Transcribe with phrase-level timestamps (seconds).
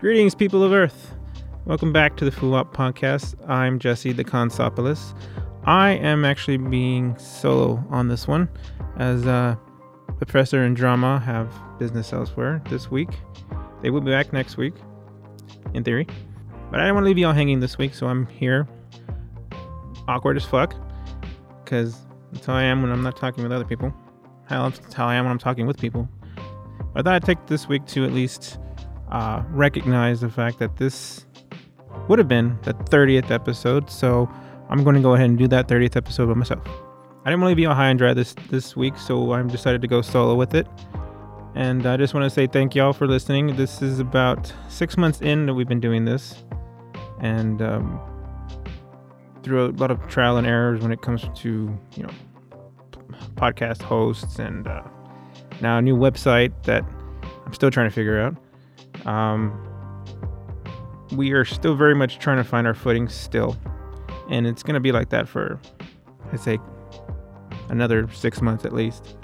[0.00, 1.16] Greetings, people of Earth.
[1.64, 3.34] Welcome back to the Fool Podcast.
[3.50, 5.12] I'm Jesse the Consopolis.
[5.64, 8.48] I am actually being solo on this one,
[8.98, 9.56] as uh,
[10.18, 13.08] Professor and Drama have business elsewhere this week.
[13.82, 14.74] They will be back next week,
[15.74, 16.06] in theory.
[16.70, 18.68] But I didn't want to leave y'all hanging this week, so I'm here.
[20.06, 20.76] Awkward as fuck,
[21.64, 23.92] because that's how I am when I'm not talking with other people.
[24.48, 26.08] That's how I am when I'm talking with people.
[26.94, 28.60] I thought I'd take this week to at least
[29.10, 31.26] uh, recognize the fact that this
[32.08, 33.90] would have been the 30th episode.
[33.90, 34.30] So
[34.68, 36.66] I'm going to go ahead and do that 30th episode by myself.
[37.24, 39.82] I didn't want to be on high and dry this this week, so I decided
[39.82, 40.66] to go solo with it.
[41.54, 43.56] And I just want to say thank y'all for listening.
[43.56, 46.44] This is about six months in that we've been doing this,
[47.20, 48.00] and um,
[49.42, 52.10] through a lot of trial and errors when it comes to you know
[53.34, 54.82] podcast hosts and uh,
[55.60, 56.84] now a new website that
[57.44, 58.36] I'm still trying to figure out.
[59.06, 59.64] Um,
[61.12, 63.56] we are still very much trying to find our footing still,
[64.30, 65.60] and it's going to be like that for,
[66.32, 66.58] I'd say,
[67.68, 69.16] another six months at least.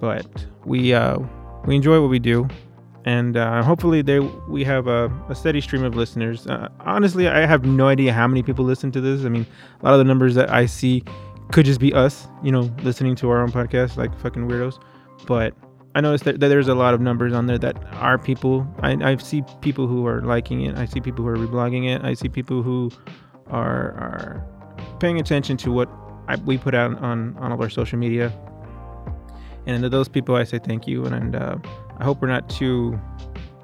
[0.00, 1.18] But we uh,
[1.64, 2.48] we enjoy what we do,
[3.04, 6.46] and uh, hopefully they we have a, a steady stream of listeners.
[6.46, 9.24] Uh, honestly, I have no idea how many people listen to this.
[9.24, 9.46] I mean,
[9.80, 11.04] a lot of the numbers that I see
[11.52, 14.82] could just be us, you know, listening to our own podcast like fucking weirdos.
[15.26, 15.54] But
[15.94, 18.66] I noticed that, that, there's a lot of numbers on there that are people.
[18.80, 20.76] I, I see people who are liking it.
[20.76, 22.02] I see people who are reblogging it.
[22.02, 22.90] I see people who
[23.48, 24.46] are are
[25.00, 25.90] paying attention to what
[26.28, 28.32] I, we put out on on all our social media.
[29.66, 31.56] And to those people, I say thank you, and, and uh,
[31.98, 32.98] I hope we're not too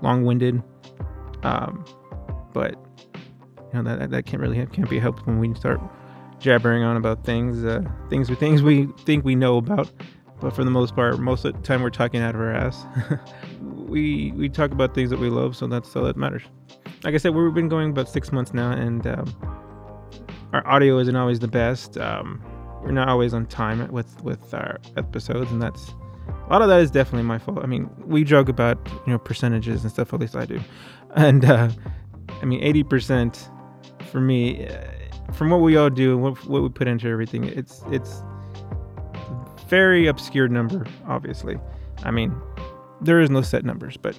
[0.03, 0.63] long-winded.
[1.43, 1.85] Um,
[2.53, 2.73] but
[3.73, 5.81] you know that that can't really can't be helped when we start
[6.41, 9.91] jabbering on about things, uh, things things we think we know about
[10.41, 12.87] but for the most part, most of the time we're talking out of our ass.
[13.61, 16.43] we we talk about things that we love, so that's all that matters.
[17.05, 19.35] Like I said, we've been going about six months now, and um,
[20.53, 21.99] our audio isn't always the best.
[21.99, 22.43] Um,
[22.83, 25.95] we're not always on time with with our episodes, and that's
[26.29, 27.61] a lot of that is definitely my fault.
[27.63, 30.13] I mean, we joke about you know percentages and stuff.
[30.13, 30.61] At least I do,
[31.17, 31.69] and uh,
[32.41, 33.51] I mean, eighty percent
[34.11, 34.81] for me, uh,
[35.33, 38.23] from what we all do and what, what we put into everything, it's it's
[39.69, 41.59] very obscure number, obviously.
[42.05, 42.35] I mean,
[43.01, 44.19] there is no set numbers, but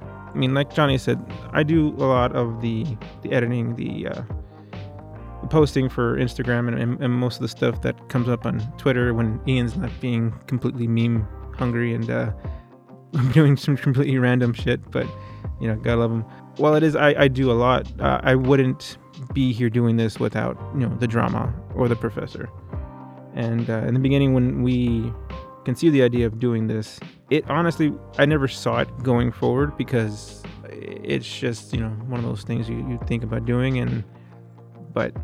[0.00, 1.18] I mean, like Johnny said,
[1.52, 2.84] I do a lot of the
[3.22, 4.22] the editing, the, uh,
[5.50, 9.14] posting for Instagram, and, and, and, most of the stuff that comes up on Twitter
[9.14, 11.26] when Ian's not being completely meme
[11.56, 12.32] hungry and uh,
[13.32, 14.90] doing some completely random shit.
[14.90, 15.06] But
[15.60, 16.22] you know, gotta love him.
[16.56, 17.88] While it is, I, I do a lot.
[18.00, 18.98] Uh, I wouldn't
[19.32, 22.48] be here doing this without you know the drama or the professor.
[23.38, 25.12] And uh, in the beginning, when we
[25.64, 26.98] conceived the idea of doing this,
[27.30, 32.26] it honestly, I never saw it going forward because it's just, you know, one of
[32.26, 33.78] those things you, you think about doing.
[33.78, 34.02] And,
[34.92, 35.16] but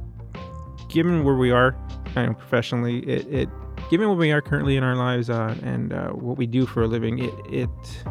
[0.88, 1.76] given where we are,
[2.14, 3.48] I know, professionally, it, it,
[3.90, 6.84] given where we are currently in our lives uh, and uh, what we do for
[6.84, 8.04] a living, it, it,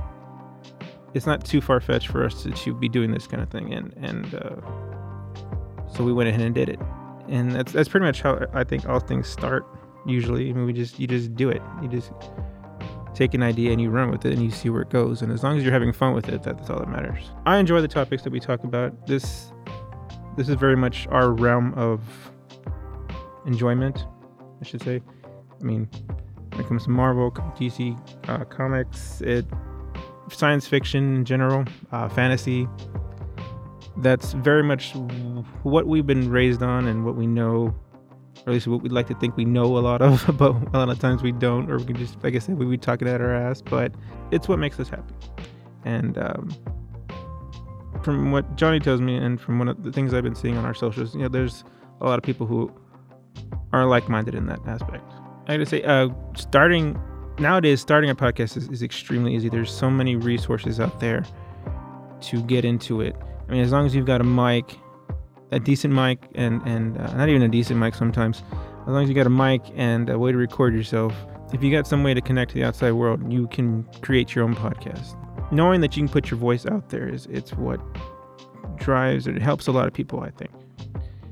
[1.14, 3.74] it's not too far fetched for us to, to be doing this kind of thing.
[3.74, 6.80] And, and, uh, so we went ahead and did it.
[7.30, 9.66] And that's, that's pretty much how I think all things start
[10.06, 10.50] usually.
[10.50, 11.62] I mean, we just you just do it.
[11.82, 12.12] You just
[13.14, 15.22] take an idea and you run with it and you see where it goes.
[15.22, 17.32] And as long as you're having fun with it, that's all that matters.
[17.46, 19.08] I enjoy the topics that we talk about.
[19.08, 19.52] This
[20.36, 22.02] this is very much our realm of
[23.46, 24.06] enjoyment,
[24.62, 25.02] I should say.
[25.60, 25.88] I mean,
[26.50, 27.98] when it comes to Marvel, DC
[28.30, 29.46] uh, comics, it
[30.32, 32.68] science fiction in general, uh, fantasy.
[33.98, 34.94] That's very much
[35.62, 37.76] what we've been raised on and what we know
[38.46, 40.78] or at least what we'd like to think we know a lot of, but a
[40.78, 43.08] lot of times we don't, or we can just, like I said, we be talking
[43.08, 43.62] at our ass.
[43.62, 43.94] But
[44.32, 45.14] it's what makes us happy.
[45.86, 46.50] And um,
[48.04, 50.66] from what Johnny tells me, and from one of the things I've been seeing on
[50.66, 51.64] our socials, you know, there's
[52.02, 52.72] a lot of people who
[53.72, 55.10] are like-minded in that aspect.
[55.48, 57.00] I gotta say, uh, starting
[57.40, 59.50] nowadays, starting a podcast is, is extremely easy.
[59.50, 61.26] There's so many resources out there
[62.22, 63.16] to get into it.
[63.48, 64.78] I mean, as long as you've got a mic
[65.54, 68.44] a decent mic and and uh, not even a decent mic sometimes.
[68.82, 71.14] As long as you got a mic and a way to record yourself
[71.54, 74.44] if you got some way to connect to the outside world you can create your
[74.44, 75.16] own podcast.
[75.52, 77.80] Knowing that you can put your voice out there is it's what
[78.78, 80.52] drives it helps a lot of people i think.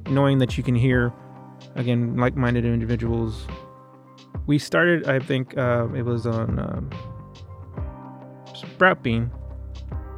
[0.08, 1.12] Knowing that you can hear
[1.76, 3.48] again like-minded individuals.
[4.46, 6.90] We started i think uh, it was on um,
[8.54, 9.32] sprout bean.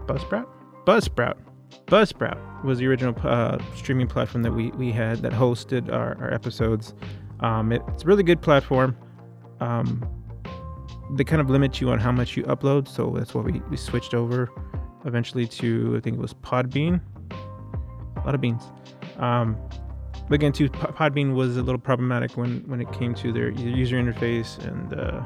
[0.05, 0.47] Buzzsprout?
[0.85, 1.37] Buzzsprout
[1.87, 6.33] Buzzsprout was the original uh, streaming platform that we, we had that hosted our, our
[6.33, 6.93] episodes.
[7.41, 8.95] Um, it, it's a really good platform.
[9.59, 10.07] Um,
[11.15, 13.77] they kind of limit you on how much you upload, so that's why we, we
[13.77, 14.49] switched over.
[15.05, 17.01] eventually to I think it was Podbean.
[18.17, 18.63] A lot of beans.
[19.17, 19.57] Um,
[20.27, 23.97] but again, too, Podbean was a little problematic when when it came to their user
[23.97, 25.21] interface and uh,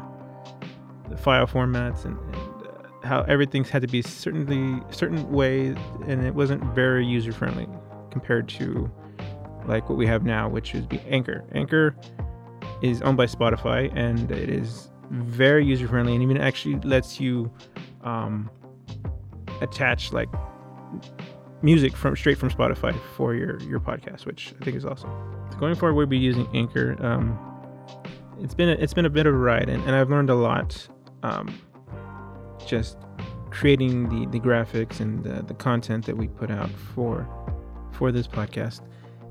[1.10, 2.57] the file formats and, and
[3.04, 5.76] how everything had to be certainly certain way,
[6.08, 7.68] and it wasn't very user friendly
[8.12, 8.92] compared to
[9.66, 11.44] like what we have now, which is be Anchor.
[11.54, 11.96] Anchor
[12.82, 17.52] is owned by Spotify, and it is very user friendly, and even actually lets you
[18.04, 18.50] um,
[19.62, 20.30] attach like
[21.62, 25.12] music from straight from Spotify for your your podcast, which I think is awesome.
[25.52, 26.96] So going forward, we'll be using Anchor.
[27.06, 27.38] Um,
[28.40, 30.36] it's been a, it's been a bit of a ride, and, and I've learned a
[30.36, 30.88] lot.
[31.24, 31.60] Um,
[32.68, 32.98] just
[33.50, 37.28] creating the the graphics and the, the content that we put out for
[37.92, 38.82] for this podcast,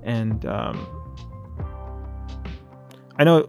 [0.03, 0.87] and um,
[3.17, 3.49] I know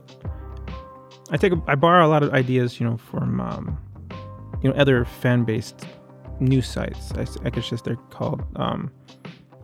[1.31, 3.78] I take I borrow a lot of ideas, you know, from um,
[4.62, 5.88] you know other fan based
[6.39, 7.12] news sites.
[7.13, 8.92] I, I guess just they're called um,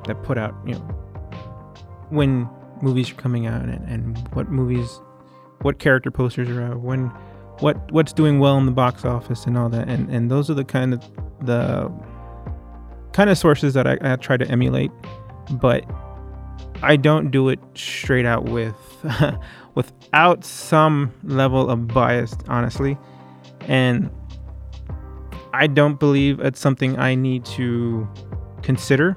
[0.05, 0.81] that put out you know
[2.09, 2.49] when
[2.81, 4.99] movies are coming out and, and what movies,
[5.61, 7.11] what character posters are out, when
[7.59, 9.87] what what's doing well in the box office and all that.
[9.87, 11.01] And and those are the kind of
[11.41, 11.91] the
[13.13, 14.91] kind of sources that I, I try to emulate,
[15.51, 15.85] but
[16.81, 18.75] I don't do it straight out with
[19.75, 22.97] without some level of bias, honestly.
[23.61, 24.09] And
[25.53, 28.07] I don't believe it's something I need to
[28.63, 29.15] consider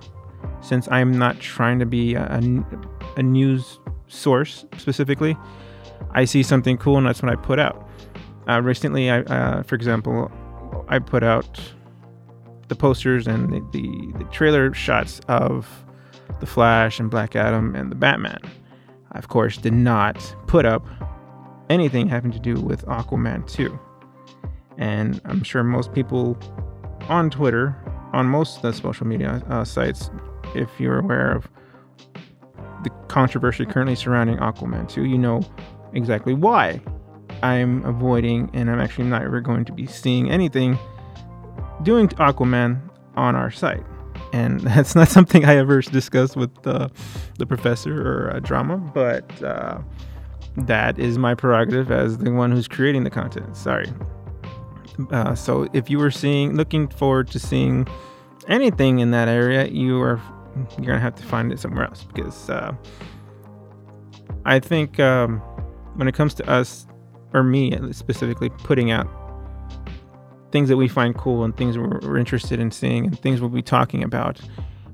[0.61, 2.41] since I'm not trying to be a,
[3.17, 3.79] a, news
[4.09, 5.37] source specifically.
[6.13, 7.86] I see something cool and that's what I put out.
[8.49, 10.31] Uh, recently, I, uh, for example,
[10.89, 11.61] I put out
[12.69, 15.85] the posters and the, the, the trailer shots of
[16.41, 18.41] the Flash and Black Adam and the Batman.
[19.13, 20.17] I, of course, did not
[20.47, 20.87] put up
[21.71, 23.79] anything having to do with Aquaman 2.
[24.79, 26.39] And I'm sure most people
[27.09, 27.75] on Twitter,
[28.13, 30.11] on most of the social media uh, sites,
[30.55, 31.49] if you're aware of
[32.85, 35.41] the controversy currently surrounding Aquaman 2, you know
[35.93, 36.81] exactly why
[37.43, 40.79] I'm avoiding and I'm actually not ever going to be seeing anything
[41.83, 42.81] doing Aquaman
[43.17, 43.85] on our site
[44.33, 46.89] and that's not something I ever discussed with uh,
[47.39, 49.79] the professor or uh, drama, but uh,
[50.57, 53.57] that is my prerogative as the one who's creating the content.
[53.57, 53.93] Sorry.
[55.11, 57.87] Uh, so if you were seeing, looking forward to seeing
[58.49, 60.21] anything in that area, you are
[60.79, 62.73] you're gonna have to find it somewhere else because uh,
[64.47, 65.41] I think um,
[65.97, 66.87] when it comes to us
[67.37, 69.07] or me specifically putting out
[70.53, 73.51] things that we find cool and things we're, we're interested in seeing and things we'll
[73.51, 74.41] be talking about,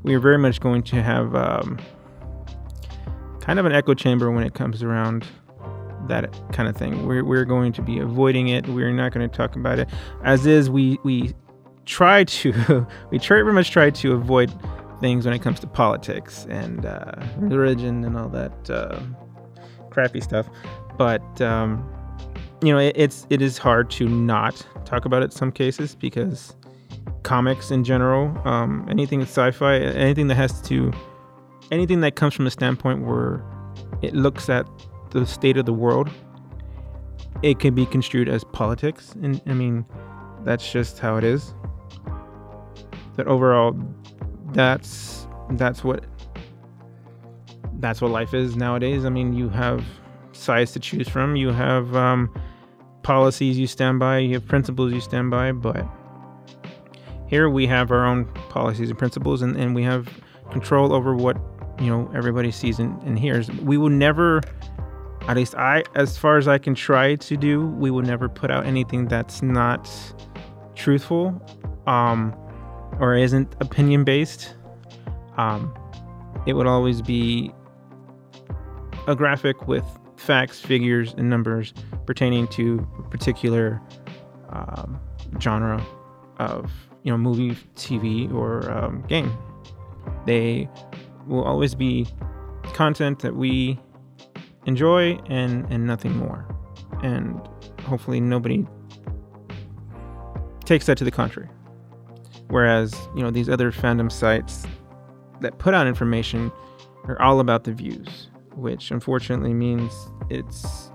[0.03, 1.79] we are very much going to have um,
[3.41, 5.25] kind of an echo chamber when it comes around
[6.09, 7.06] that kind of thing.
[7.06, 8.67] We're, we're going to be avoiding it.
[8.67, 9.88] We're not going to talk about it.
[10.25, 11.33] As is, we, we
[11.87, 14.53] try to, we try, very much try to avoid
[15.00, 18.99] things when it comes to politics and uh, religion and all that uh,
[19.91, 20.49] crappy stuff.
[20.99, 21.88] But, um,
[22.62, 25.94] you know, it, it's, it is hard to not talk about it in some cases
[25.94, 26.55] because
[27.23, 30.93] comics in general, um, anything sci-fi, anything that has to,
[31.70, 33.44] anything that comes from a standpoint where
[34.03, 34.67] it looks at
[35.11, 36.11] the state of the world,
[37.43, 39.14] it can be construed as politics.
[39.23, 39.85] And I mean,
[40.44, 41.55] that's just how it is.
[43.17, 43.76] That overall,
[44.53, 46.05] that's that's what
[47.78, 49.04] that's what life is nowadays.
[49.04, 49.85] I mean, you have
[50.33, 51.37] sides to choose from.
[51.37, 52.33] You have um,
[53.02, 55.87] policies you stand by, you have principles you stand by, but
[57.32, 60.09] here we have our own policies and principles and, and we have
[60.50, 61.38] control over what
[61.80, 63.50] you know everybody sees and, and hears.
[63.50, 64.42] We will never
[65.28, 68.50] at least I as far as I can try to do, we will never put
[68.50, 69.90] out anything that's not
[70.75, 71.40] truthful
[71.87, 72.37] um
[73.00, 74.54] or isn't opinion based.
[75.38, 75.75] Um
[76.47, 77.52] it would always be
[79.06, 79.87] a graphic with
[80.23, 81.75] facts, figures, and numbers
[82.07, 83.81] pertaining to a particular
[84.50, 85.00] um,
[85.41, 85.85] genre
[86.38, 86.71] of
[87.02, 89.37] you know movie, TV, or um, game.
[90.26, 90.69] They
[91.26, 92.07] will always be
[92.75, 93.79] content that we
[94.67, 96.47] enjoy and and nothing more.
[97.02, 97.41] And
[97.85, 98.67] hopefully nobody
[100.64, 101.49] takes that to the contrary.
[102.49, 104.67] Whereas you know these other fandom sites
[105.41, 106.52] that put out information
[107.05, 109.92] are all about the views, which unfortunately means
[110.30, 110.90] it's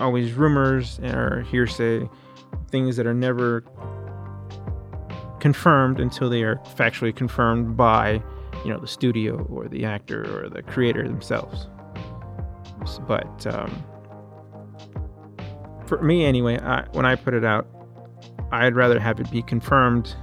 [0.00, 2.08] always rumors or hearsay,
[2.70, 3.64] things that are never
[5.40, 8.22] confirmed until they are factually confirmed by,
[8.64, 11.68] you know, the studio or the actor or the creator themselves.
[13.06, 13.84] But um,
[15.86, 17.66] for me, anyway, I, when I put it out,
[18.50, 20.14] I'd rather have it be confirmed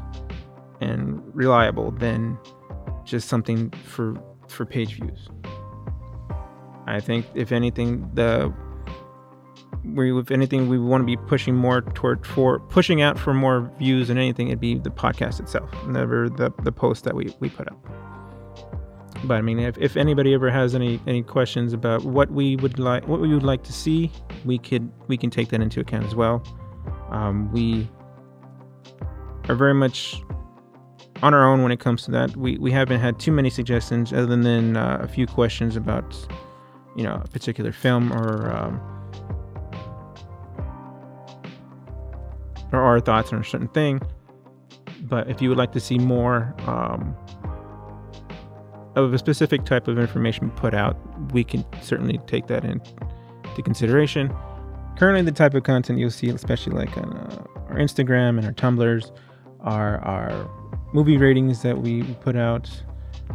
[0.81, 2.37] and reliable than
[3.03, 4.15] just something for
[4.47, 5.29] for page views.
[6.87, 8.53] I think if anything, the
[9.93, 13.71] we if anything we want to be pushing more toward for pushing out for more
[13.77, 17.49] views than anything it'd be the podcast itself never the the post that we we
[17.49, 17.77] put up.
[19.25, 22.79] But i mean if, if anybody ever has any any questions about what we would
[22.79, 24.11] like what we would like to see
[24.45, 26.43] we could we can take that into account as well.
[27.09, 27.87] Um, we
[29.49, 30.21] are very much
[31.23, 32.35] on our own when it comes to that.
[32.37, 36.15] We we haven't had too many suggestions other than uh, a few questions about
[36.95, 38.81] you know a particular film or um,
[42.71, 44.01] or our thoughts on a certain thing.
[45.01, 47.15] But if you would like to see more um,
[48.95, 50.97] of a specific type of information put out,
[51.31, 54.33] we can certainly take that into consideration.
[54.97, 58.53] Currently, the type of content you'll see, especially like on uh, our Instagram and our
[58.53, 59.11] Tumblrs,
[59.61, 60.49] are our
[60.93, 62.69] movie ratings that we put out.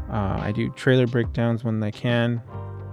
[0.09, 2.43] Uh, I do trailer breakdowns when I can,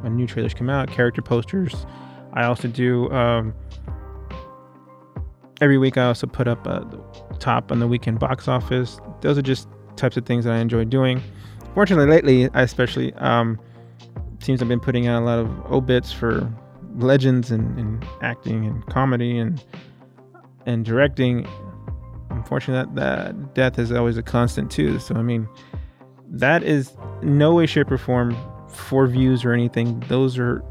[0.02, 1.86] when new trailers come out, character posters.
[2.34, 3.54] I also do um,
[5.62, 6.86] every week I also put up a
[7.40, 9.00] top on the weekend box office.
[9.22, 11.22] Those are just types of things that I enjoy doing.
[11.74, 13.60] Fortunately, lately, I especially um,
[14.40, 16.52] seems I've been putting out a lot of obits for
[16.96, 19.64] legends and, and acting and comedy and
[20.66, 21.48] and directing.
[22.30, 25.00] Unfortunately, that, that death is always a constant too.
[25.00, 25.48] So I mean,
[26.30, 28.36] that is no way, shape, or form
[28.70, 30.00] for views or anything.
[30.08, 30.64] Those are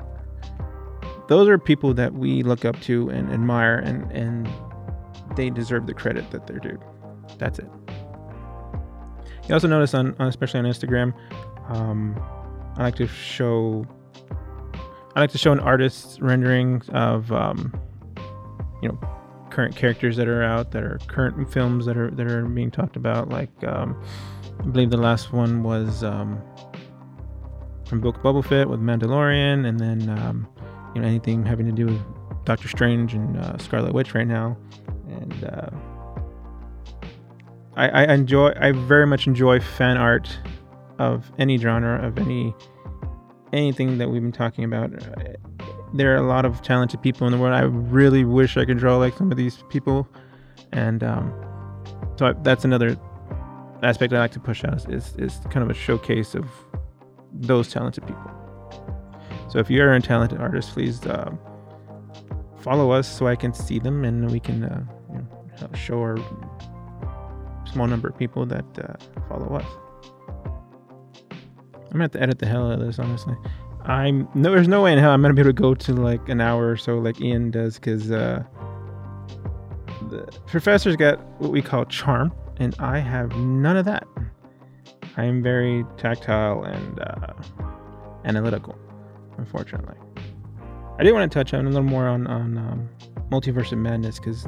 [1.29, 4.49] those are people that we look up to and admire and and
[5.37, 6.79] they deserve the credit that they're due.
[7.39, 7.69] That's it.
[9.49, 11.15] You also notice on, especially on Instagram,
[11.69, 12.21] um,
[12.77, 13.87] I like to show,
[15.15, 17.73] I like to show an artist's rendering of, um,
[18.83, 18.99] you know,
[19.51, 22.97] current characters that are out, that are current films that are that are being talked
[22.97, 23.29] about.
[23.29, 24.03] Like, um,
[24.59, 26.43] I believe the last one was um,
[27.87, 30.49] from Book Boba Fett with Mandalorian, and then um,
[30.95, 32.01] you know anything having to do with
[32.45, 34.57] Doctor Strange and uh, Scarlet Witch right now
[35.09, 35.71] and uh,
[37.77, 38.53] I, I enjoy.
[38.59, 40.39] I very much enjoy fan art
[40.99, 42.55] of any genre of any
[43.53, 44.91] anything that we've been talking about.
[45.95, 47.55] There are a lot of talented people in the world.
[47.55, 50.09] I really wish I could draw like some of these people,
[50.73, 51.33] and um,
[52.17, 52.99] so I, that's another
[53.83, 56.47] aspect I like to push out is, is kind of a showcase of
[57.41, 58.31] those talented people.
[59.49, 61.33] So if you're a talented artist, please uh,
[62.61, 64.85] follow us so I can see them and we can uh,
[65.63, 66.19] uh, show our
[67.73, 68.95] small number of people that uh,
[69.29, 69.67] follow us.
[71.87, 73.37] I'm gonna have to edit the hell out of this, honestly.
[73.85, 76.29] I'm no, there's no way in hell I'm gonna be able to go to like
[76.29, 78.43] an hour or so like Ian does, because uh,
[80.11, 84.07] the professor's got what we call charm, and I have none of that.
[85.17, 87.33] I am very tactile and uh,
[88.25, 88.77] analytical,
[89.39, 89.97] unfortunately.
[90.99, 92.89] I did want to touch on a little more on on um,
[93.31, 94.47] multiverse of madness because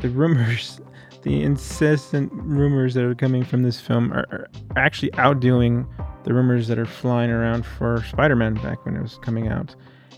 [0.00, 0.80] the rumors,
[1.22, 5.86] the incessant rumors that are coming from this film are, are actually outdoing
[6.24, 9.74] the rumors that are flying around for Spider-Man back when it was coming out.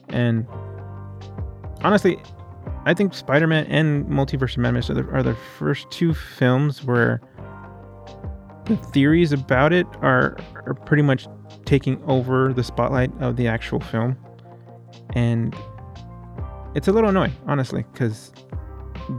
[0.08, 0.46] And
[1.82, 2.20] honestly,
[2.85, 7.20] I think Spider-Man and Multiverse of Madness are the, are the first two films where
[8.92, 11.26] theories about it are are pretty much
[11.64, 14.16] taking over the spotlight of the actual film,
[15.14, 15.54] and
[16.75, 18.32] it's a little annoying, honestly, because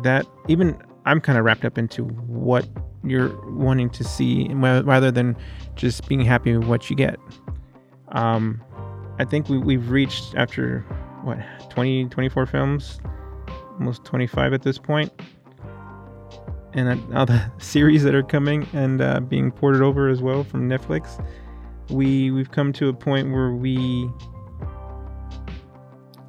[0.04, 2.68] that even I'm kind of wrapped up into what
[3.04, 5.36] you're wanting to see rather than
[5.76, 7.18] just being happy with what you get.
[8.10, 8.62] Um,
[9.20, 10.82] I think we, we've reached after
[11.24, 11.40] what
[11.70, 13.00] 20, 24 films,
[13.80, 15.12] almost 25 at this point,
[16.78, 20.70] and now the series that are coming and uh, being ported over as well from
[20.70, 21.24] Netflix.
[21.90, 24.10] We we've come to a point where we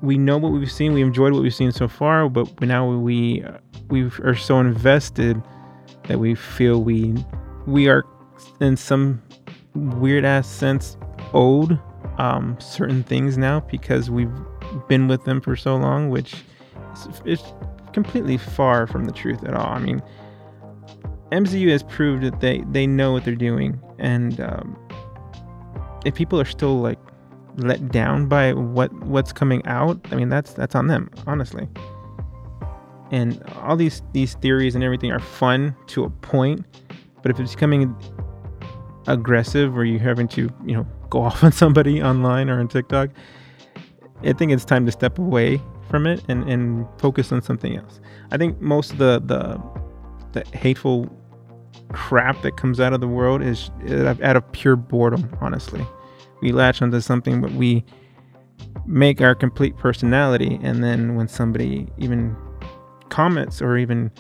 [0.01, 0.95] we know what we've seen.
[0.95, 3.45] We enjoyed what we've seen so far, but now we
[3.89, 5.43] we are so invested
[6.05, 7.15] that we feel we
[7.67, 8.05] we are
[8.61, 9.23] in some
[9.75, 10.97] weird ass sense
[11.35, 11.79] owed
[12.19, 14.33] um, certain things now because we've
[14.89, 16.35] been with them for so long, which
[16.95, 17.43] is, is
[17.93, 19.67] completely far from the truth at all.
[19.67, 20.03] I mean,
[21.33, 24.79] MCU has proved that they they know what they're doing, and um,
[26.05, 26.99] if people are still like
[27.57, 31.69] let down by what what's coming out, I mean that's that's on them, honestly.
[33.11, 36.65] And all these these theories and everything are fun to a point,
[37.23, 37.95] but if it's becoming
[39.07, 43.11] aggressive or you're having to, you know, go off on somebody online or on TikTok,
[44.23, 48.01] I think it's time to step away from it and, and focus on something else.
[48.31, 49.78] I think most of the the
[50.33, 51.09] the hateful
[51.93, 55.85] crap that comes out of the world is uh, out of pure boredom, honestly.
[56.41, 57.85] We latch onto something, but we
[58.87, 60.59] make our complete personality.
[60.63, 62.37] And then when somebody even
[63.09, 64.11] comments or even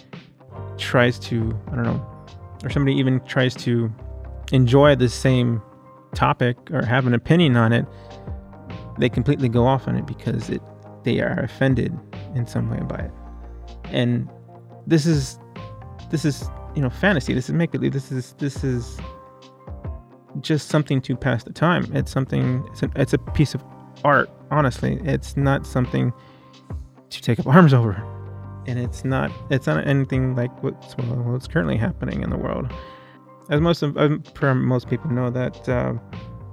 [0.76, 2.26] tries to, I don't know,
[2.64, 3.92] or somebody even tries to
[4.52, 5.62] enjoy the same
[6.14, 7.86] topic or have an opinion on it,
[8.98, 10.62] they completely go off on it because it
[11.04, 11.96] they are offended
[12.34, 13.10] in some way by it.
[13.84, 14.28] And
[14.86, 15.38] this is
[16.10, 17.34] this is you know fantasy.
[17.34, 17.92] This is make believe.
[17.92, 18.98] This is this is
[20.40, 21.90] just something to pass the time.
[21.94, 22.66] It's something.
[22.72, 23.64] It's a, it's a piece of
[24.04, 24.30] art.
[24.50, 26.12] Honestly, it's not something
[27.10, 27.94] to take up arms over,
[28.66, 29.30] and it's not.
[29.50, 32.72] It's not anything like what's what's currently happening in the world.
[33.50, 35.94] As most of most people know that uh,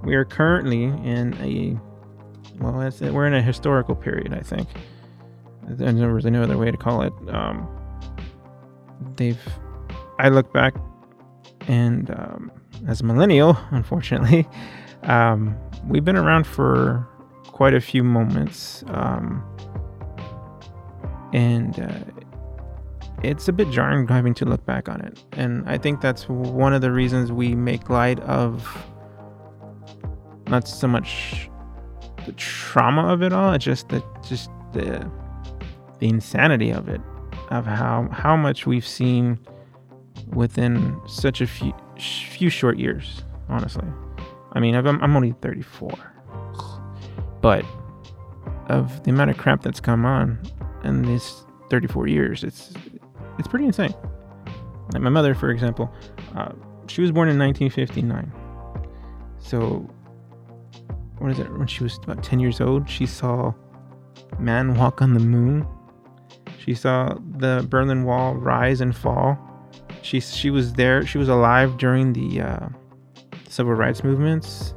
[0.02, 1.78] we are currently in a
[2.58, 4.34] well, we're in a historical period.
[4.34, 4.68] I think.
[5.68, 7.12] There's no other way to call it.
[7.28, 7.68] Um,
[9.16, 9.40] they've
[10.18, 10.74] I look back
[11.68, 12.52] and um,
[12.86, 14.46] as a millennial, unfortunately,
[15.02, 17.06] um, we've been around for
[17.46, 18.84] quite a few moments.
[18.88, 19.44] Um,
[21.32, 22.22] and uh,
[23.22, 25.22] it's a bit jarring having to look back on it.
[25.32, 28.66] And I think that's one of the reasons we make light of
[30.48, 31.50] not so much
[32.24, 35.10] the trauma of it all, it's just the just the
[35.98, 37.00] the insanity of it,
[37.50, 39.38] of how how much we've seen
[40.28, 43.22] within such a few few short years.
[43.48, 43.86] Honestly,
[44.52, 45.90] I mean, I'm I'm only 34,
[47.40, 47.64] but
[48.68, 50.40] of the amount of crap that's come on
[50.84, 52.72] in these 34 years, it's
[53.38, 53.94] it's pretty insane.
[54.92, 55.92] Like my mother, for example,
[56.36, 56.52] uh,
[56.86, 58.32] she was born in 1959.
[59.38, 59.88] So,
[61.18, 61.52] what is it?
[61.58, 63.52] When she was about 10 years old, she saw
[64.38, 65.66] man walk on the moon.
[66.66, 69.38] She saw the Berlin Wall rise and fall
[70.06, 71.04] she she was there.
[71.04, 72.68] She was alive during the uh,
[73.48, 74.74] civil rights movements,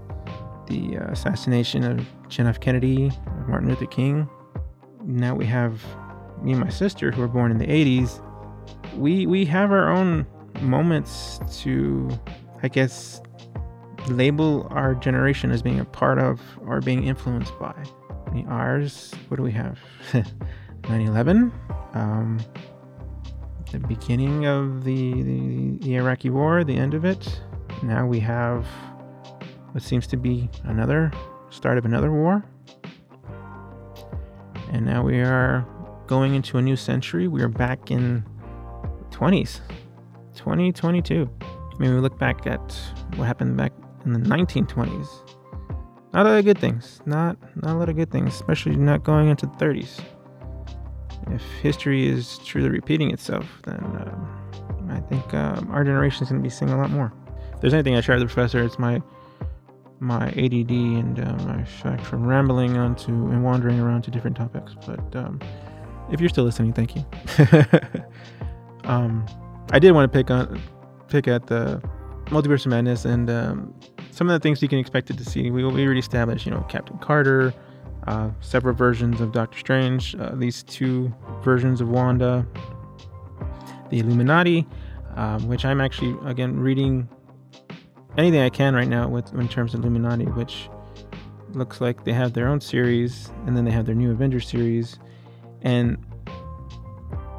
[0.67, 2.59] the uh, assassination of John F.
[2.59, 3.11] Kennedy,
[3.47, 4.27] Martin Luther King.
[5.05, 5.83] Now we have
[6.41, 8.21] me and my sister who were born in the 80s.
[8.95, 10.25] We we have our own
[10.61, 12.09] moments to,
[12.63, 13.21] I guess,
[14.07, 17.75] label our generation as being a part of or being influenced by.
[18.25, 19.79] I mean, ours, what do we have?
[20.87, 21.51] 9 11.
[21.93, 22.39] Um,
[23.71, 27.41] the beginning of the, the, the Iraqi war, the end of it.
[27.83, 28.65] Now we have
[29.71, 31.11] what seems to be another
[31.49, 32.43] start of another war.
[34.71, 35.67] And now we are
[36.07, 37.27] going into a new century.
[37.27, 38.23] We are back in
[39.11, 39.59] 20s,
[40.35, 41.29] 2022.
[41.41, 42.75] I mean, we look back at
[43.15, 43.73] what happened back
[44.05, 45.07] in the 1920s.
[46.11, 47.01] Not a lot of good things.
[47.05, 50.01] Not not a lot of good things, especially not going into the 30s
[51.33, 56.41] if history is truly repeating itself, then um, I think um, our generation is going
[56.41, 57.13] to be seeing a lot more.
[57.53, 59.01] If there's anything I share with the professor, it's my
[60.01, 64.73] my ADD and uh, my fact from rambling onto and wandering around to different topics.
[64.85, 65.41] But um,
[66.09, 67.05] if you're still listening, thank you.
[68.85, 69.25] um,
[69.71, 70.61] I did want to pick on
[71.09, 71.81] pick at the
[72.25, 73.73] multiverse of madness and um,
[74.11, 75.49] some of the things you can expect it to see.
[75.51, 77.53] We, we already established, you know, Captain Carter,
[78.09, 82.43] uh, several versions of Doctor Strange, uh, these two versions of Wanda,
[83.91, 84.65] the Illuminati,
[85.15, 87.07] um, which I'm actually again reading
[88.17, 90.69] anything I can right now with in terms of Illuminati, which
[91.53, 94.97] looks like they have their own series and then they have their new Avengers series,
[95.61, 95.95] and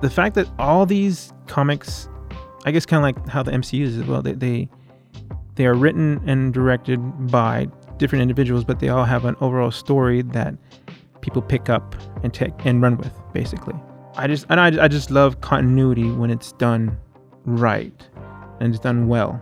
[0.02, 2.08] the fact that all these comics,
[2.64, 4.68] I guess, kind of like how the MCU is as well, they, they
[5.56, 7.66] they are written and directed by
[8.00, 10.56] different individuals, but they all have an overall story that
[11.20, 13.74] people pick up and take and run with, basically.
[14.16, 16.98] I just and I, I just love continuity when it's done
[17.44, 18.08] right
[18.58, 19.40] and it's done well.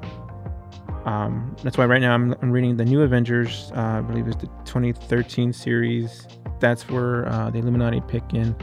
[1.07, 3.73] Um, that's why right now I'm, I'm reading the New Avengers.
[3.75, 6.27] Uh, I believe it's the 2013 series.
[6.61, 8.55] That's where uh, the Illuminati pick in,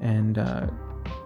[0.00, 0.68] and uh,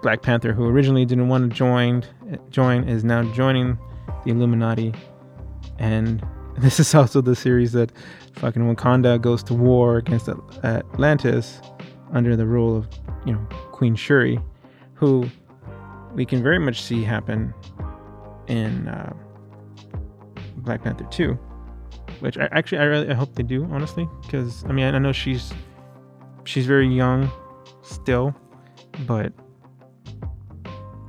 [0.00, 2.04] Black Panther, who originally didn't want to join,
[2.48, 3.76] join, is now joining
[4.24, 4.94] the Illuminati,
[5.78, 6.24] and
[6.58, 7.92] this is also the series that
[8.36, 10.28] fucking Wakanda goes to war against
[10.64, 11.60] Atlantis
[12.12, 12.88] under the rule of,
[13.26, 14.40] you know, Queen Shuri,
[14.94, 15.28] who
[16.14, 17.52] we can very much see happen
[18.46, 19.12] in uh,
[20.56, 21.34] Black Panther 2,
[22.20, 24.98] which I actually I really I hope they do honestly because I mean I, I
[24.98, 25.52] know she's
[26.44, 27.30] she's very young
[27.82, 28.34] still,
[29.00, 29.32] but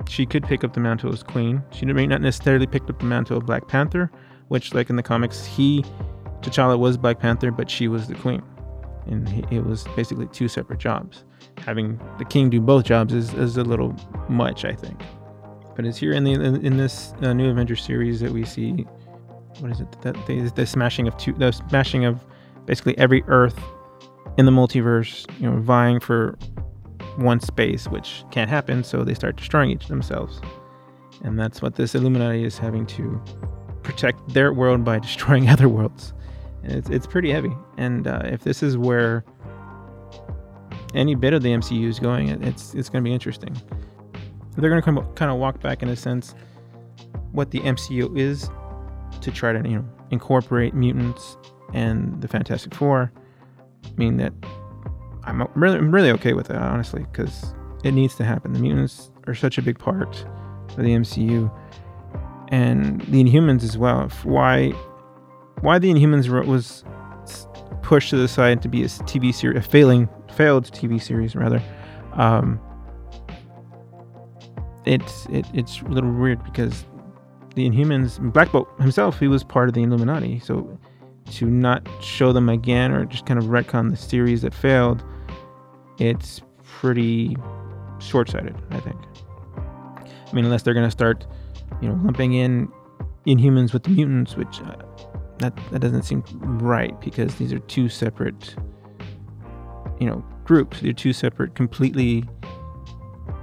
[0.08, 1.62] she could pick up the mantle as queen.
[1.70, 4.10] She may not necessarily pick up the mantle of Black Panther,
[4.48, 5.84] which, like in the comics, he,
[6.40, 8.42] T'Challa was Black Panther, but she was the queen.
[9.06, 11.24] And he, it was basically two separate jobs.
[11.58, 13.94] Having the king do both jobs is, is a little
[14.28, 15.00] much, I think.
[15.74, 18.84] But it's here in the in this uh, new Avengers series that we see.
[19.60, 20.02] What is it?
[20.02, 22.24] That the, the smashing of two, the smashing of
[22.66, 23.58] basically every Earth
[24.38, 25.24] in the multiverse.
[25.40, 26.36] You know, vying for
[27.16, 28.82] one space, which can't happen.
[28.82, 30.40] So they start destroying each themselves,
[31.22, 33.22] and that's what this Illuminati is having to
[33.88, 36.12] protect their world by destroying other worlds.
[36.62, 37.52] And it's it's pretty heavy.
[37.78, 39.24] And uh, if this is where
[40.94, 43.56] any bit of the MCU is going, it's it's going to be interesting.
[44.56, 46.34] They're going to kind of walk back in a sense
[47.32, 48.50] what the MCU is
[49.20, 51.38] to try to you know incorporate mutants
[51.72, 53.10] and the Fantastic Four.
[53.86, 54.32] I mean that
[55.24, 58.52] I'm really I'm really okay with that honestly because it needs to happen.
[58.52, 60.26] The mutants are such a big part
[60.70, 61.50] of the MCU
[62.48, 64.08] and the Inhumans as well.
[64.24, 64.70] Why
[65.60, 66.84] why the Inhumans was
[67.82, 71.62] pushed to the side to be a TV series, a failing failed TV series rather.
[72.12, 72.60] Um,
[74.84, 76.84] it's it, it's a little weird because
[77.54, 80.38] the Inhumans, Black Bolt himself, he was part of the Illuminati.
[80.38, 80.78] So
[81.32, 85.02] to not show them again or just kind of retcon the series that failed,
[85.98, 87.36] it's pretty
[87.98, 88.96] short-sighted, I think.
[89.96, 91.26] I mean, unless they're gonna start,
[91.80, 92.68] you know, lumping in
[93.26, 94.76] Inhumans with the mutants, which uh,
[95.38, 96.22] that that doesn't seem
[96.58, 98.54] right because these are two separate,
[100.00, 100.80] you know, groups.
[100.80, 102.24] They're two separate, completely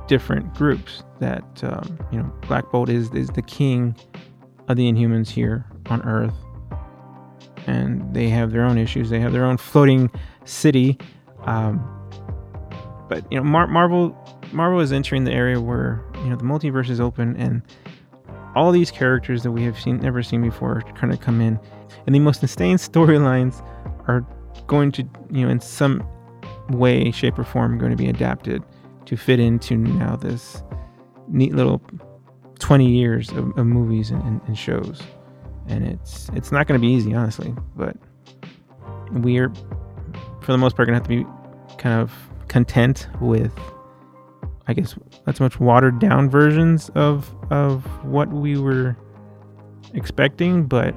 [0.08, 1.04] different groups.
[1.20, 3.96] That um, you know, Black Bolt is is the king
[4.68, 6.34] of the Inhumans here on Earth,
[7.68, 9.10] and they have their own issues.
[9.10, 10.10] They have their own floating
[10.46, 10.98] city.
[11.44, 11.92] Um,
[13.08, 14.18] but you know, Mar- Marvel
[14.52, 17.62] Marvel is entering the area where you know the multiverse is open and
[18.56, 21.60] all these characters that we have seen never seen before kind of come in.
[22.06, 23.66] And the most insane storylines
[24.08, 24.26] are
[24.68, 26.08] going to you know in some
[26.70, 28.64] way shape or form going to be adapted
[29.06, 30.64] to fit into now this
[31.28, 31.82] neat little
[32.60, 35.02] 20 years of, of movies and, and, and, shows.
[35.68, 37.98] And it's it's not going to be easy honestly but
[39.12, 39.52] we're
[40.42, 42.12] for the most part going to have to be kind of
[42.48, 43.52] content with
[44.68, 48.98] I guess that's much watered down versions of of what we were
[49.94, 50.96] expecting, but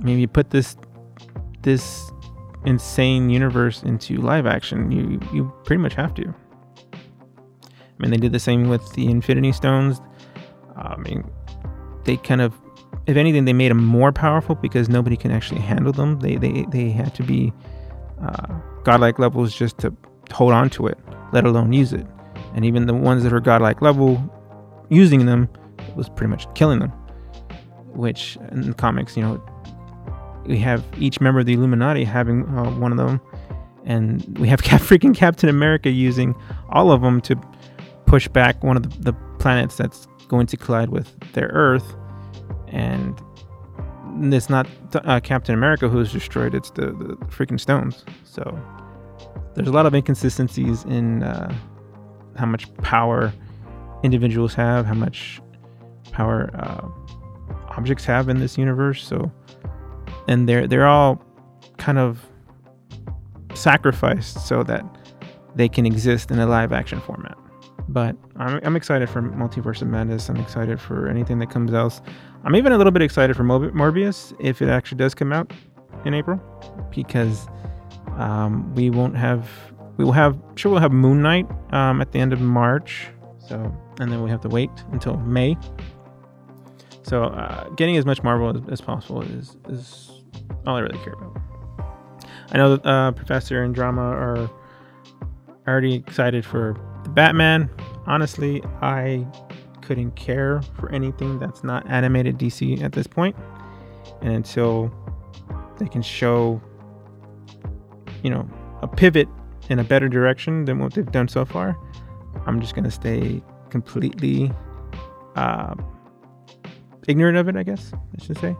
[0.00, 0.76] maybe put this
[1.62, 2.10] this
[2.64, 4.90] insane universe into live action.
[4.90, 6.34] You you pretty much have to.
[6.92, 10.00] I mean, they did the same with the Infinity Stones.
[10.76, 11.28] I mean,
[12.04, 12.54] they kind of,
[13.06, 16.18] if anything, they made them more powerful because nobody can actually handle them.
[16.18, 17.52] They they they had to be
[18.20, 19.94] uh, godlike levels just to
[20.32, 20.98] hold on to it,
[21.32, 22.06] let alone use it
[22.58, 24.20] and even the ones that are godlike level
[24.88, 25.48] using them
[25.94, 26.90] was pretty much killing them.
[27.94, 29.40] Which in comics you know
[30.44, 33.20] we have each member of the illuminati having uh, one of them.
[33.84, 36.34] And we have Cap- freaking captain america using
[36.70, 37.36] all of them to
[38.06, 41.94] push back one of the, the planets that's going to collide with their earth.
[42.66, 43.22] And
[44.34, 44.66] it's not
[44.96, 48.04] uh, captain america who's destroyed it's the, the freaking stones.
[48.24, 48.42] So
[49.54, 51.54] there's a lot of inconsistencies in uh,
[52.38, 53.32] how much power
[54.02, 55.40] individuals have, how much
[56.12, 56.88] power uh,
[57.76, 59.06] objects have in this universe.
[59.06, 59.30] So,
[60.26, 61.22] and they're they're all
[61.76, 62.24] kind of
[63.54, 64.84] sacrificed so that
[65.54, 67.36] they can exist in a live action format.
[67.88, 70.28] But I'm, I'm excited for Multiverse of Madness.
[70.28, 72.02] I'm excited for anything that comes else.
[72.44, 75.52] I'm even a little bit excited for Morbius if it actually does come out
[76.04, 76.40] in April,
[76.90, 77.48] because
[78.16, 79.48] um, we won't have
[79.98, 83.08] we will have sure we'll have Moon Knight um, at the end of March.
[83.46, 83.56] So
[84.00, 85.56] and then we have to wait until May.
[87.02, 90.22] So uh, getting as much Marvel as, as, possible is is
[90.66, 91.40] all I really care about.
[92.50, 94.50] I know that uh, Professor and Drama are
[95.66, 97.68] already excited for the Batman.
[98.06, 99.26] Honestly, I
[99.82, 103.34] couldn't care for anything that's not animated DC at this point.
[104.20, 104.92] And until
[105.78, 106.60] they can show,
[108.22, 108.48] you know,
[108.82, 109.28] a pivot
[109.68, 111.76] in a better direction than what they've done so far,
[112.46, 114.52] I'm just gonna stay completely
[115.36, 115.74] uh,
[117.06, 117.56] ignorant of it.
[117.56, 118.56] I guess I should say.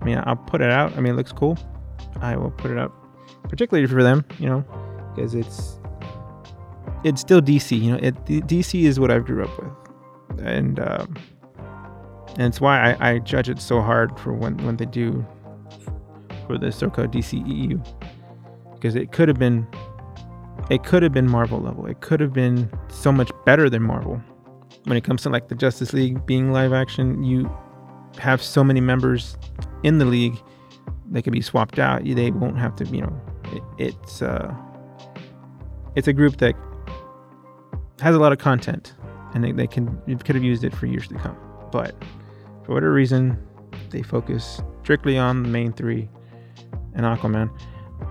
[0.00, 0.96] I mean, I'll put it out.
[0.96, 1.58] I mean, it looks cool.
[2.20, 2.92] I will put it up,
[3.44, 4.64] particularly for them, you know,
[5.14, 5.78] because it's
[7.04, 7.80] it's still DC.
[7.80, 11.16] You know, it DC is what I grew up with, and um,
[12.30, 15.24] and it's why I, I judge it so hard for when when they do
[16.46, 17.84] for the so-called DCEU
[18.74, 19.66] because it could have been
[20.70, 21.86] it could have been Marvel level.
[21.86, 24.20] It could have been so much better than Marvel.
[24.84, 27.50] When it comes to like the Justice League being live action, you
[28.18, 29.36] have so many members
[29.82, 30.36] in the league
[31.10, 32.04] they can be swapped out.
[32.04, 33.20] They won't have to, you know,
[33.52, 34.54] it, it's uh,
[35.94, 36.54] it's a group that
[38.00, 38.94] has a lot of content,
[39.34, 41.36] and they, they can could have used it for years to come.
[41.72, 41.94] But
[42.64, 43.38] for whatever reason,
[43.90, 46.08] they focus strictly on the main three
[46.94, 47.50] and Aquaman.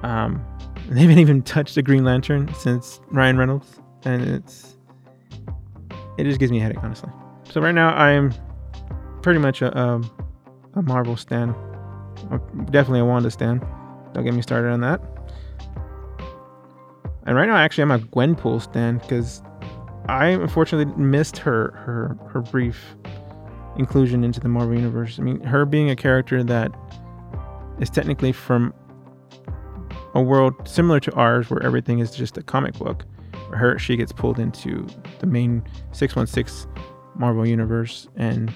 [0.04, 0.46] Um,
[0.90, 4.78] they haven't even touched a Green Lantern since Ryan Reynolds, and it's
[6.18, 7.10] it just gives me a headache, honestly.
[7.52, 8.34] So right now I am
[9.22, 10.02] pretty much a a,
[10.76, 11.50] a Marvel stan,
[12.32, 12.38] uh,
[12.72, 13.60] definitely a Wanda stan.
[14.14, 15.02] Don't get me started on that.
[17.26, 19.42] And right now, actually, I'm a Gwenpool stan because
[20.08, 22.96] I unfortunately missed her her her brief
[23.76, 25.20] inclusion into the Marvel universe.
[25.20, 26.72] I mean, her being a character that
[27.80, 28.74] is technically from
[30.18, 33.06] a world similar to ours, where everything is just a comic book.
[33.50, 34.88] Where her she gets pulled into
[35.20, 36.70] the main 616
[37.16, 38.52] Marvel universe, and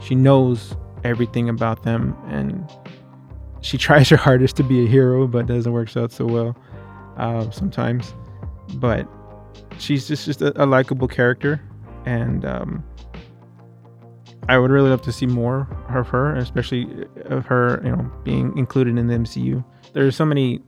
[0.00, 2.68] she knows everything about them, and
[3.60, 6.56] she tries her hardest to be a hero, but doesn't work out so well
[7.18, 8.14] uh, sometimes.
[8.74, 9.06] But
[9.78, 11.60] she's just just a, a likable character,
[12.06, 12.82] and um,
[14.48, 18.56] I would really love to see more of her, especially of her, you know, being
[18.56, 19.62] included in the MCU.
[19.92, 20.62] There's so many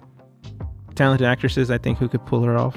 [0.95, 2.77] talented actresses I think who could pull her off.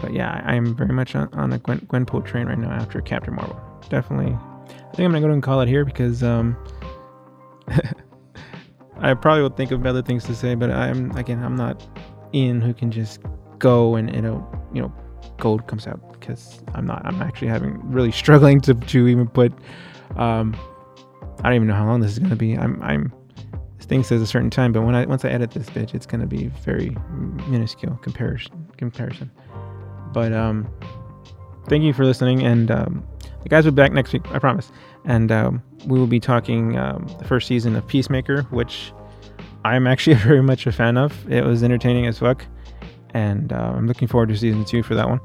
[0.00, 3.00] But yeah, I am very much on, on a Gwen, Gwenpool train right now after
[3.00, 3.58] Captain Marvel.
[3.88, 6.56] Definitely, I think I'm gonna go and call it here because um,
[8.98, 11.86] I probably will think of other things to say, but I'm again I'm not
[12.34, 13.20] Ian who can just
[13.58, 14.92] go and you know you know
[15.38, 19.52] gold comes out because I'm not I'm actually having really struggling to to even put
[20.16, 20.56] um
[21.40, 22.56] I don't even know how long this is gonna be.
[22.56, 23.12] I'm I'm
[23.84, 26.26] thing says a certain time, but when I once I edit this bitch, it's gonna
[26.26, 26.96] be very
[27.48, 29.30] minuscule comparison comparison.
[30.12, 30.68] But um
[31.68, 33.06] thank you for listening and um
[33.42, 34.72] the guys will be back next week, I promise.
[35.04, 38.90] And um, we will be talking um, the first season of Peacemaker, which
[39.66, 41.30] I'm actually very much a fan of.
[41.30, 42.46] It was entertaining as fuck
[43.14, 45.20] and uh, I'm looking forward to season two for that one.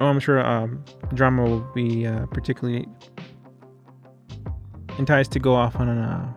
[0.00, 2.88] Oh, I'm sure um, drama will be uh, particularly
[4.98, 6.32] enticed to go off on uh,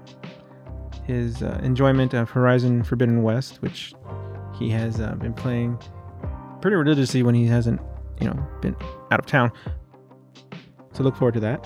[1.08, 3.94] his uh, enjoyment of Horizon Forbidden West, which
[4.60, 5.80] he has uh, been playing
[6.62, 7.80] pretty religiously when he hasn't,
[8.20, 8.76] you know, been
[9.12, 9.52] out of town.
[10.94, 11.66] So look forward to that.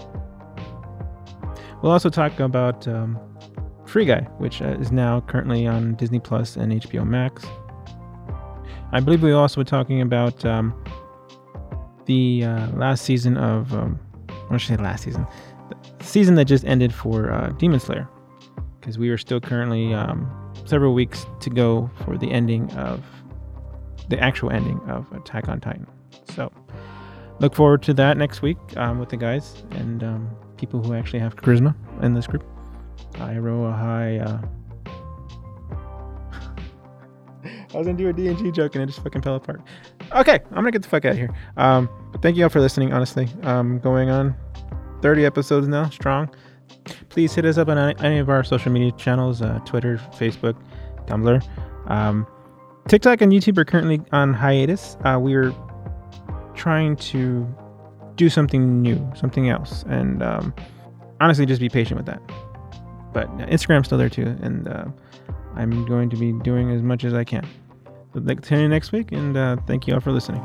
[1.81, 3.17] We'll also talk about um,
[3.85, 7.43] Free Guy, which uh, is now currently on Disney Plus and HBO Max.
[8.91, 10.75] I believe we also were talking about um,
[12.05, 13.99] the uh, last season of, um,
[14.49, 15.25] what should I say last season?
[15.69, 18.07] The season that just ended for uh, Demon Slayer.
[18.81, 20.29] Because we are still currently um,
[20.65, 23.01] several weeks to go for the ending of,
[24.09, 25.87] the actual ending of Attack on Titan.
[26.33, 26.51] So
[27.39, 31.19] look forward to that next week um, with the guys and um, people who actually
[31.19, 32.43] have charisma in this group.
[33.13, 34.17] Iroha High.
[34.17, 34.41] Uh,
[37.73, 39.61] I was gonna do a DNG joke and it just fucking fell apart.
[40.13, 41.33] Okay, I'm gonna get the fuck out of here.
[41.55, 42.93] Um, but thank you all for listening.
[42.93, 44.35] Honestly, um, going on
[45.01, 46.29] 30 episodes now, strong.
[47.11, 50.55] Please hit us up on any of our social media channels: uh, Twitter, Facebook,
[51.07, 51.45] Tumblr.
[51.87, 52.25] Um,
[52.87, 54.95] TikTok and YouTube are currently on hiatus.
[55.03, 55.53] Uh, we're
[56.55, 57.45] trying to
[58.15, 60.53] do something new, something else, and um,
[61.19, 62.21] honestly, just be patient with that.
[63.13, 64.85] But Instagram's still there too, and uh,
[65.55, 67.45] I'm going to be doing as much as I can.
[68.13, 70.41] So tune in next week, and uh, thank you all for listening.